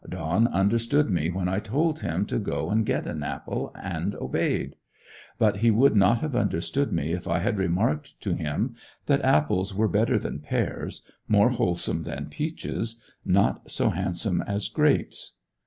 Don 0.09 0.47
understood 0.47 1.11
me 1.11 1.29
when 1.29 1.47
I 1.47 1.59
told 1.59 1.99
him 1.99 2.25
to 2.25 2.39
go 2.39 2.71
and 2.71 2.83
get 2.87 3.05
an 3.05 3.21
apple, 3.21 3.71
and 3.79 4.15
obeyed; 4.15 4.75
but 5.37 5.57
he 5.57 5.69
would 5.69 5.95
not 5.95 6.21
have 6.21 6.35
understood 6.35 6.91
me 6.91 7.11
if 7.11 7.27
I 7.27 7.37
had 7.37 7.59
remarked 7.59 8.19
to 8.21 8.33
him 8.33 8.73
that 9.05 9.23
apples 9.23 9.75
were 9.75 9.87
better 9.87 10.17
than 10.17 10.39
pears, 10.39 11.03
more 11.27 11.49
wholesome 11.49 12.01
than 12.01 12.31
peaches, 12.31 12.99
not 13.23 13.69
so 13.69 13.91
handsome 13.91 14.41
as 14.47 14.69
grapes. 14.69 15.35